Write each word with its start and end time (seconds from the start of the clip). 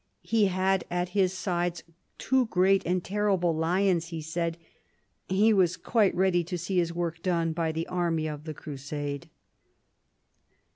He 0.23 0.47
had 0.47 0.83
at 0.89 1.09
his 1.09 1.31
sides 1.31 1.83
two 2.17 2.47
great 2.47 2.83
and 2.87 3.03
terrible 3.03 3.55
lions, 3.55 4.07
he 4.07 4.19
said. 4.19 4.57
He 5.29 5.53
was 5.53 5.77
quite 5.77 6.15
ready 6.15 6.43
to 6.43 6.57
see 6.57 6.77
his 6.79 6.91
work 6.91 7.21
done 7.21 7.53
by 7.53 7.71
the 7.71 7.85
army 7.85 8.25
of 8.27 8.45
the 8.45 8.53
crusade. 8.55 9.29